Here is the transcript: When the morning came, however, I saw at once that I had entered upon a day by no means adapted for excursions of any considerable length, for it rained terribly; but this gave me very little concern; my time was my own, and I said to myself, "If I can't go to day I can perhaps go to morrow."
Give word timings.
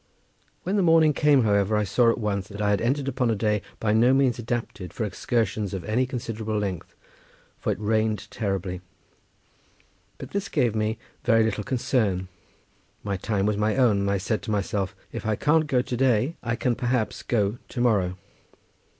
When 0.63 0.77
the 0.77 0.81
morning 0.81 1.13
came, 1.13 1.43
however, 1.43 1.77
I 1.77 1.83
saw 1.83 2.09
at 2.09 2.17
once 2.17 2.47
that 2.47 2.59
I 2.59 2.71
had 2.71 2.81
entered 2.81 3.07
upon 3.07 3.29
a 3.29 3.35
day 3.35 3.61
by 3.79 3.93
no 3.93 4.15
means 4.15 4.39
adapted 4.39 4.93
for 4.93 5.05
excursions 5.05 5.75
of 5.75 5.83
any 5.83 6.07
considerable 6.07 6.57
length, 6.57 6.95
for 7.59 7.71
it 7.71 7.79
rained 7.79 8.25
terribly; 8.31 8.81
but 10.17 10.31
this 10.31 10.49
gave 10.49 10.73
me 10.73 10.97
very 11.23 11.43
little 11.43 11.63
concern; 11.63 12.29
my 13.03 13.15
time 13.15 13.45
was 13.45 13.57
my 13.57 13.75
own, 13.75 13.99
and 13.99 14.09
I 14.09 14.17
said 14.17 14.41
to 14.41 14.49
myself, 14.51 14.95
"If 15.11 15.23
I 15.27 15.35
can't 15.35 15.67
go 15.67 15.83
to 15.83 15.95
day 15.97 16.35
I 16.41 16.55
can 16.55 16.73
perhaps 16.73 17.21
go 17.21 17.59
to 17.69 17.79
morrow." 17.79 18.17